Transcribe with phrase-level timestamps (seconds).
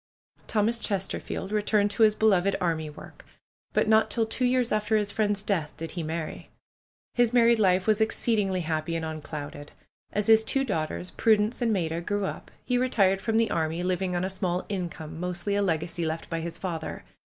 [0.47, 3.23] Thomas Chesterfield returned to his beloved army work.
[3.71, 6.49] But not till two years after his friend's death did he marry.
[7.13, 9.73] His married life was exceedingly happy and unclouded.
[10.11, 11.11] As his two daughters.
[11.11, 15.19] Prudence and Maida, grew up, he retired from the army, living on a small income,
[15.19, 17.03] mostly a legacy left by his father.